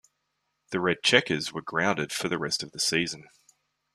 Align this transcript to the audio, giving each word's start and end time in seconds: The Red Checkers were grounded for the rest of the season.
The 0.71 0.79
Red 0.79 1.03
Checkers 1.03 1.53
were 1.53 1.61
grounded 1.61 2.11
for 2.11 2.27
the 2.27 2.39
rest 2.39 2.63
of 2.63 2.71
the 2.71 2.79
season. 2.79 3.29